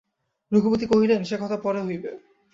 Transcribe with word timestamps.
রঘুপতি 0.51 0.85
কহিলেন, 0.85 1.21
সে 1.23 1.35
কথা 1.37 1.57
পরে 1.57 1.79
হইবে। 1.81 2.11